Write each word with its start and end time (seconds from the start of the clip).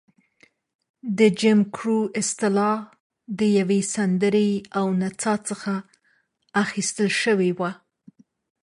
د 1.17 1.19
جیم 1.39 1.59
کرو 1.75 1.99
اصطلاح 2.21 2.77
د 3.39 3.41
یوې 3.57 3.79
سندرې 3.93 4.51
او 4.77 4.85
نڅا 5.01 5.33
څخه 5.49 5.73
اخیستل 6.63 7.09
شوې 7.21 7.51
وه. 7.59 7.71